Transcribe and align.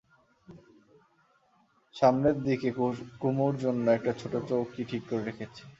সামনের 1.95 2.37
দিকে 2.43 2.67
কুমুর 3.21 3.53
জন্যে 3.57 3.89
একটা 3.93 4.11
ছোটো 4.13 4.39
চৌকি 4.49 4.81
ঠিক 4.85 5.03
করে 5.09 5.23
রেখেছে। 5.23 5.61